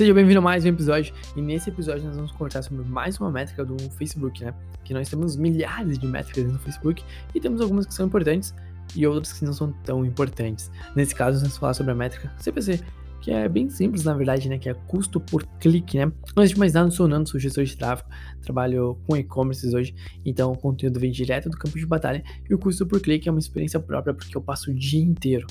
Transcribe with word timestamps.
Seja 0.00 0.14
bem-vindo 0.14 0.38
a 0.38 0.42
mais 0.42 0.64
um 0.64 0.68
episódio 0.68 1.12
e 1.36 1.42
nesse 1.42 1.68
episódio 1.68 2.04
nós 2.04 2.16
vamos 2.16 2.32
conversar 2.32 2.62
sobre 2.62 2.88
mais 2.88 3.20
uma 3.20 3.30
métrica 3.30 3.66
do 3.66 3.76
Facebook, 3.90 4.42
né? 4.42 4.54
Que 4.82 4.94
nós 4.94 5.10
temos 5.10 5.36
milhares 5.36 5.98
de 5.98 6.06
métricas 6.06 6.50
no 6.50 6.58
Facebook 6.58 7.04
e 7.34 7.38
temos 7.38 7.60
algumas 7.60 7.84
que 7.84 7.92
são 7.92 8.06
importantes 8.06 8.54
e 8.96 9.06
outras 9.06 9.34
que 9.34 9.44
não 9.44 9.52
são 9.52 9.72
tão 9.84 10.02
importantes. 10.06 10.70
Nesse 10.96 11.14
caso, 11.14 11.32
nós 11.32 11.42
vamos 11.42 11.58
falar 11.58 11.74
sobre 11.74 11.92
a 11.92 11.94
métrica 11.94 12.32
CPC, 12.38 12.80
que 13.20 13.30
é 13.30 13.46
bem 13.46 13.68
simples 13.68 14.02
na 14.02 14.14
verdade, 14.14 14.48
né? 14.48 14.56
Que 14.56 14.70
é 14.70 14.74
custo 14.88 15.20
por 15.20 15.46
clique, 15.60 15.98
né? 15.98 16.10
Antes 16.34 16.52
de 16.52 16.58
mais 16.58 16.72
nada, 16.72 16.90
sou 16.90 17.06
Nando, 17.06 17.28
sou 17.28 17.38
gestor 17.38 17.64
de 17.64 17.76
tráfego, 17.76 18.08
trabalho 18.40 18.98
com 19.06 19.14
e-commerce 19.18 19.68
hoje, 19.76 19.94
então 20.24 20.52
o 20.52 20.56
conteúdo 20.56 20.98
vem 20.98 21.10
direto 21.10 21.50
do 21.50 21.58
campo 21.58 21.78
de 21.78 21.84
batalha 21.84 22.24
e 22.48 22.54
o 22.54 22.58
custo 22.58 22.86
por 22.86 23.00
clique 23.00 23.28
é 23.28 23.30
uma 23.30 23.38
experiência 23.38 23.78
própria 23.78 24.14
porque 24.14 24.34
eu 24.34 24.40
passo 24.40 24.70
o 24.70 24.74
dia 24.74 25.02
inteiro 25.04 25.46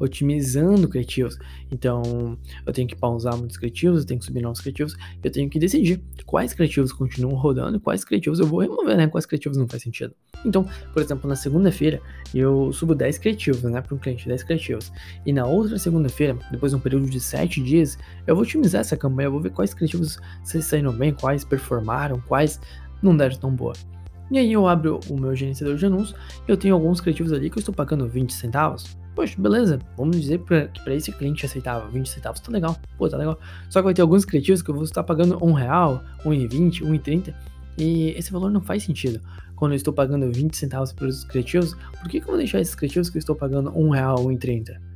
otimizando 0.00 0.88
criativos. 0.88 1.38
Então, 1.70 2.36
eu 2.66 2.72
tenho 2.72 2.88
que 2.88 2.96
pausar 2.96 3.36
muitos 3.36 3.56
criativos, 3.56 4.00
eu 4.00 4.06
tenho 4.06 4.18
que 4.18 4.26
subir 4.26 4.40
novos 4.40 4.60
criativos, 4.60 4.96
eu 5.22 5.30
tenho 5.30 5.48
que 5.48 5.58
decidir 5.58 6.02
quais 6.26 6.52
criativos 6.54 6.92
continuam 6.92 7.34
rodando 7.34 7.76
e 7.76 7.80
quais 7.80 8.04
criativos 8.04 8.40
eu 8.40 8.46
vou 8.46 8.60
remover, 8.60 8.96
né? 8.96 9.06
Quais 9.06 9.26
criativos 9.26 9.58
não 9.58 9.68
faz 9.68 9.82
sentido. 9.82 10.14
Então, 10.44 10.66
por 10.92 11.02
exemplo, 11.02 11.28
na 11.28 11.36
segunda-feira, 11.36 12.00
eu 12.34 12.72
subo 12.72 12.94
10 12.94 13.18
criativos, 13.18 13.62
né, 13.62 13.80
para 13.80 13.94
um 13.94 13.98
cliente, 13.98 14.26
10 14.26 14.42
criativos. 14.42 14.90
E 15.26 15.32
na 15.32 15.46
outra 15.46 15.78
segunda-feira, 15.78 16.36
depois 16.50 16.72
de 16.72 16.76
um 16.76 16.80
período 16.80 17.08
de 17.10 17.20
7 17.20 17.62
dias, 17.62 17.98
eu 18.26 18.34
vou 18.34 18.42
otimizar 18.42 18.80
essa 18.80 18.96
campanha, 18.96 19.26
eu 19.26 19.32
vou 19.32 19.40
ver 19.40 19.50
quais 19.50 19.74
criativos 19.74 20.18
se 20.42 20.62
saíram 20.62 20.92
bem, 20.92 21.12
quais 21.12 21.44
performaram, 21.44 22.20
quais 22.26 22.58
não 23.02 23.14
deram 23.16 23.36
tão 23.36 23.54
boa. 23.54 23.74
E 24.30 24.38
aí 24.38 24.52
eu 24.52 24.66
abro 24.68 25.00
o 25.08 25.18
meu 25.18 25.34
gerenciador 25.34 25.76
de 25.76 25.84
anúncios 25.84 26.16
e 26.46 26.50
eu 26.50 26.56
tenho 26.56 26.74
alguns 26.74 27.00
criativos 27.00 27.32
ali 27.32 27.50
que 27.50 27.58
eu 27.58 27.60
estou 27.60 27.74
pagando 27.74 28.08
20 28.08 28.32
centavos. 28.32 28.96
Poxa, 29.14 29.34
beleza, 29.38 29.78
vamos 29.96 30.20
dizer 30.20 30.38
pra, 30.40 30.68
que 30.68 30.82
para 30.82 30.94
esse 30.94 31.12
cliente 31.12 31.44
aceitava 31.44 31.88
20 31.88 32.08
centavos, 32.08 32.40
tá 32.40 32.50
legal, 32.50 32.76
pô, 32.96 33.08
tá 33.08 33.16
legal. 33.16 33.38
Só 33.68 33.80
que 33.80 33.84
vai 33.84 33.94
ter 33.94 34.02
alguns 34.02 34.24
criativos 34.24 34.62
que 34.62 34.70
eu 34.70 34.74
vou 34.74 34.84
estar 34.84 35.02
pagando 35.02 35.38
um 35.44 35.52
real, 35.52 36.02
1,20, 36.24 36.82
1,30 36.82 37.34
e 37.76 38.10
esse 38.10 38.30
valor 38.32 38.50
não 38.50 38.60
faz 38.60 38.84
sentido. 38.84 39.20
Quando 39.56 39.72
eu 39.72 39.76
estou 39.76 39.92
pagando 39.92 40.32
20 40.32 40.56
centavos 40.56 40.92
pelos 40.92 41.24
criativos, 41.24 41.74
por 42.00 42.08
que, 42.08 42.20
que 42.20 42.24
eu 42.24 42.28
vou 42.28 42.36
deixar 42.36 42.60
esses 42.60 42.74
criativos 42.74 43.10
que 43.10 43.18
eu 43.18 43.20
estou 43.20 43.34
pagando 43.34 43.76
um 43.76 43.90
real, 43.90 44.16
1,30? 44.16 44.90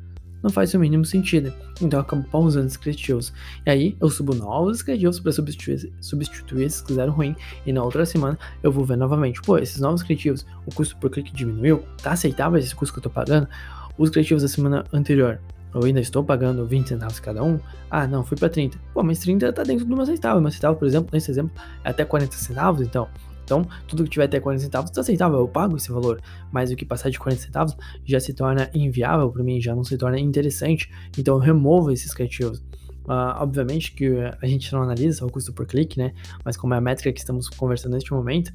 não 0.45 0.51
faz 0.51 0.75
o 0.75 0.79
mínimo 0.79 1.07
sentido. 1.07 1.51
Então 1.81 1.99
eu 1.99 2.03
acabo 2.03 2.23
pausando 2.25 2.67
os 2.67 2.77
criativos. 2.77 3.33
E 3.65 3.71
aí 3.71 3.97
eu 3.99 4.11
subo 4.11 4.35
novos 4.35 4.83
criativos 4.83 5.19
para 5.19 5.33
substituir, 5.33 5.91
substituir 6.03 6.67
esses 6.67 6.83
que 6.83 6.89
fizeram 6.89 7.15
ruim. 7.15 7.35
E 7.65 7.73
na 7.73 7.83
outra 7.83 8.05
semana 8.05 8.39
eu 8.63 8.71
vou 8.71 8.85
ver 8.85 8.99
novamente. 8.99 9.41
Pô, 9.41 9.57
esses 9.57 9.81
novos 9.81 10.03
criativos, 10.03 10.47
o 10.67 10.75
custo 10.75 10.99
por 10.99 11.11
clique 11.11 11.33
diminuiu? 11.33 11.83
Tá 12.03 12.13
aceitável 12.13 12.59
esse 12.59 12.75
custo 12.75 12.93
que 12.93 12.99
eu 12.99 13.05
tô 13.05 13.11
pagando? 13.11 13.49
Os 13.97 14.11
criativos 14.11 14.43
da 14.43 14.49
semana 14.49 14.85
anterior, 14.93 15.41
eu 15.75 15.85
ainda 15.85 16.01
estou 16.01 16.23
pagando 16.23 16.67
20 16.67 16.89
centavos 16.89 17.21
cada 17.21 17.43
um? 17.43 17.59
Ah, 17.91 18.07
não, 18.07 18.25
fui 18.25 18.37
para 18.37 18.49
30. 18.49 18.79
Pô, 18.93 19.03
mas 19.03 19.19
30 19.21 19.53
tá 19.53 19.63
dentro 19.63 19.85
do 19.85 19.89
meu. 19.89 19.97
Meu 19.97 20.05
aceitável, 20.05 20.77
por 20.77 20.87
exemplo, 20.87 21.11
nesse 21.13 21.31
exemplo, 21.31 21.53
é 21.85 21.91
até 21.91 22.05
40 22.05 22.33
centavos, 22.35 22.87
então 22.87 23.09
então, 23.45 23.67
tudo 23.87 24.05
que 24.05 24.11
tiver 24.11 24.25
até 24.25 24.41
40 24.41 24.65
centavos 24.65 24.91
está 24.91 25.03
aceitável, 25.03 25.39
eu 25.39 25.47
pago 25.47 25.77
esse 25.77 25.93
valor. 25.93 26.21
Mas 26.51 26.73
o 26.73 26.77
que 26.77 26.85
passar 26.85 27.11
de 27.11 27.19
40 27.19 27.43
centavos 27.43 27.77
já 28.05 28.19
se 28.19 28.33
torna 28.33 28.71
inviável 28.75 29.31
para 29.31 29.45
mim, 29.45 29.61
já 29.61 29.75
não 29.75 29.85
se 29.85 29.97
torna 29.99 30.19
interessante. 30.19 30.91
Então, 31.17 31.35
eu 31.35 31.41
removo 31.41 31.93
esses 31.93 32.13
criativos. 32.13 32.63
Uh, 33.05 33.37
obviamente 33.43 33.93
que 33.93 34.09
a 34.41 34.47
gente 34.47 34.73
não 34.73 34.83
analisa 34.83 35.27
o 35.27 35.31
custo 35.31 35.53
por 35.53 35.67
clique, 35.67 35.99
né? 35.99 36.15
Mas 36.45 36.57
como 36.57 36.73
é 36.75 36.79
a 36.79 36.81
métrica 36.81 37.13
que 37.13 37.21
estamos 37.21 37.49
conversando 37.51 37.93
neste 37.93 38.13
momento, 38.13 38.49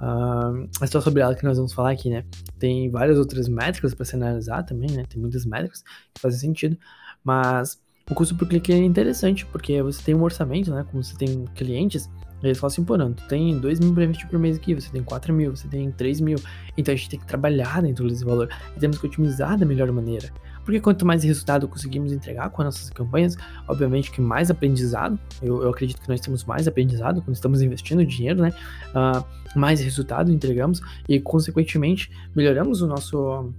uh, 0.00 0.68
é 0.80 0.86
só 0.86 1.00
sobre 1.00 1.22
ela 1.22 1.34
que 1.34 1.44
nós 1.44 1.56
vamos 1.56 1.72
falar 1.72 1.92
aqui, 1.92 2.10
né? 2.10 2.24
Tem 2.58 2.90
várias 2.90 3.18
outras 3.18 3.48
métricas 3.48 3.94
para 3.94 4.04
se 4.04 4.16
analisar 4.16 4.64
também, 4.64 4.90
né? 4.90 5.04
Tem 5.08 5.20
muitas 5.20 5.46
métricas 5.46 5.82
que 6.12 6.20
fazem 6.20 6.40
sentido, 6.40 6.76
mas 7.22 7.80
o 8.10 8.14
custo 8.14 8.36
por 8.36 8.48
clique 8.48 8.72
é 8.72 8.76
interessante 8.76 9.46
porque 9.46 9.80
você 9.82 10.02
tem 10.02 10.14
um 10.14 10.22
orçamento, 10.22 10.72
né? 10.72 10.84
Como 10.90 11.02
você 11.02 11.16
tem 11.16 11.44
clientes, 11.54 12.10
eles 12.42 12.58
falam 12.58 12.72
assim, 12.72 12.84
pô, 12.84 12.96
não, 12.96 13.12
tu 13.12 13.22
tem 13.28 13.58
2 13.58 13.80
mil 13.80 13.94
para 13.94 14.04
investir 14.04 14.28
por 14.28 14.38
mês 14.38 14.56
aqui, 14.56 14.74
você 14.74 14.90
tem 14.90 15.02
4 15.02 15.32
mil, 15.32 15.54
você 15.54 15.68
tem 15.68 15.90
3 15.90 16.20
mil. 16.20 16.38
Então 16.76 16.92
a 16.92 16.96
gente 16.96 17.10
tem 17.10 17.20
que 17.20 17.26
trabalhar 17.26 17.82
dentro 17.82 18.08
desse 18.08 18.24
valor 18.24 18.48
e 18.76 18.80
temos 18.80 18.98
que 18.98 19.06
otimizar 19.06 19.58
da 19.58 19.64
melhor 19.64 19.90
maneira. 19.92 20.30
Porque 20.64 20.80
quanto 20.80 21.04
mais 21.04 21.24
resultado 21.24 21.66
conseguimos 21.66 22.12
entregar 22.12 22.48
com 22.50 22.62
as 22.62 22.66
nossas 22.66 22.90
campanhas, 22.90 23.36
obviamente 23.66 24.10
que 24.10 24.20
mais 24.20 24.50
aprendizado, 24.50 25.18
eu, 25.42 25.62
eu 25.62 25.70
acredito 25.70 26.00
que 26.00 26.08
nós 26.08 26.20
temos 26.20 26.44
mais 26.44 26.68
aprendizado 26.68 27.20
quando 27.20 27.34
estamos 27.34 27.62
investindo 27.62 28.04
dinheiro, 28.04 28.42
né? 28.42 28.52
Uh, 28.90 29.58
mais 29.58 29.80
resultado 29.80 30.32
entregamos 30.32 30.80
e, 31.08 31.20
consequentemente, 31.20 32.10
melhoramos 32.34 32.80
o 32.80 32.86
nosso 32.86 33.52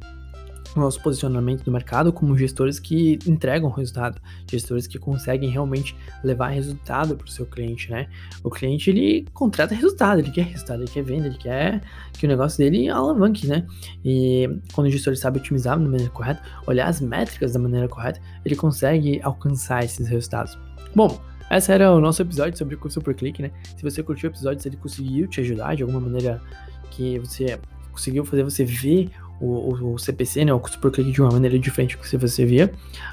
nosso 0.80 1.02
posicionamento 1.02 1.64
do 1.64 1.72
mercado 1.72 2.12
como 2.12 2.38
gestores 2.38 2.80
que 2.80 3.20
entregam 3.26 3.70
resultado, 3.70 4.20
gestores 4.50 4.88
que 4.88 4.98
conseguem 4.98 5.50
realmente 5.50 5.96
levar 6.24 6.48
resultado 6.50 7.16
para 7.16 7.26
o 7.26 7.30
seu 7.30 7.46
cliente, 7.46 7.90
né? 7.92 8.08
O 8.44 8.50
cliente 8.50 8.90
ele 8.90 9.26
contrata 9.34 9.76
resultado, 9.76 10.20
ele 10.20 10.32
quer 10.32 10.46
resultado, 10.46 10.82
ele 10.82 10.92
quer 10.92 11.04
venda, 11.04 11.28
ele 11.28 11.38
quer 11.38 11.82
que 12.14 12.26
o 12.26 12.30
negócio 12.30 12.58
dele 12.58 12.90
alavanque, 12.90 13.48
né? 13.48 13.66
E 14.04 14.50
quando 14.74 14.88
o 14.88 14.90
gestor 14.90 15.16
sabe 15.16 15.40
otimizar 15.40 15.78
da 15.78 15.84
maneira 15.84 16.10
correta, 16.12 16.42
olhar 16.66 16.88
as 16.88 17.02
métricas 17.02 17.54
da 17.54 17.60
maneira 17.60 17.88
correta, 17.88 18.20
ele 18.44 18.56
consegue 18.56 19.20
alcançar 19.24 19.84
esses 19.84 20.08
resultados. 20.08 20.58
Bom, 20.96 21.20
esse 21.52 21.72
era 21.72 21.92
o 21.92 22.00
nosso 22.00 22.22
episódio 22.22 22.58
sobre 22.58 22.76
curso 22.76 23.02
por 23.02 23.14
clique, 23.14 23.42
né? 23.42 23.52
Se 23.78 23.84
você 23.84 24.02
curtiu 24.02 24.30
o 24.30 24.34
episódio, 24.34 24.62
se 24.62 24.68
ele 24.68 24.78
conseguiu 24.78 25.28
te 25.28 25.42
ajudar 25.42 25.76
de 25.76 25.84
alguma 25.84 26.00
maneira 26.00 26.42
que 26.90 27.20
você 27.20 27.60
conseguiu 27.92 28.26
fazer 28.26 28.44
você 28.44 28.66
ver 28.66 29.10
o, 29.40 29.94
o, 29.94 29.98
CPC, 29.98 30.46
né, 30.46 30.54
o 30.54 30.60
custo 30.60 30.80
por 30.80 30.92
clique 30.92 31.12
de 31.12 31.22
uma 31.22 31.32
maneira 31.32 31.58
diferente 31.60 31.98
que 31.98 32.18
você 32.18 32.46
via, 32.46 32.72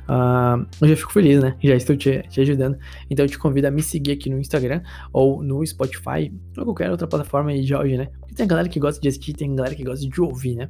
uh, 0.08 0.66
eu 0.81 0.88
já 0.88 0.97
fico 0.97 1.12
feliz, 1.12 1.42
né? 1.42 1.56
Já 1.62 1.75
estou 1.75 1.97
te, 1.97 2.22
te, 2.28 2.41
ajudando. 2.41 2.78
Então 3.10 3.25
eu 3.25 3.31
te 3.31 3.38
convido 3.38 3.66
a 3.66 3.70
me 3.70 3.82
seguir 3.82 4.12
aqui 4.12 4.30
no 4.30 4.38
Instagram 4.38 4.82
ou 5.12 5.42
no 5.42 5.64
Spotify 5.66 6.32
ou 6.56 6.64
qualquer 6.64 6.91
outra 6.91 7.06
plataforma 7.06 7.53
de 7.53 7.75
áudio, 7.75 7.98
né? 7.98 8.09
Porque 8.20 8.34
tem 8.34 8.47
galera 8.47 8.69
que 8.69 8.78
gosta 8.78 9.00
de 9.00 9.09
assistir, 9.09 9.32
tem 9.32 9.54
galera 9.54 9.75
que 9.75 9.84
gosta 9.84 10.06
de 10.06 10.20
ouvir, 10.20 10.56
né? 10.56 10.69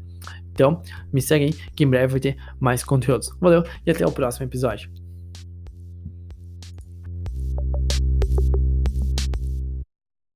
Então 0.53 0.83
me 1.13 1.21
segue 1.21 1.47
aí 1.47 1.53
que 1.75 1.85
em 1.85 1.89
breve 1.89 2.13
vai 2.13 2.21
ter 2.21 2.37
mais 2.59 2.83
conteúdos. 2.85 3.31
Valeu 3.41 3.63
e 3.87 3.91
até 3.91 4.07
o 4.07 4.13
próximo 4.13 4.47
episódio. 4.47 4.91